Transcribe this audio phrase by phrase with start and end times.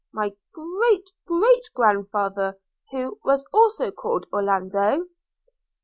[0.11, 2.57] My great great grandfather,
[2.89, 5.09] who was also called Orlando.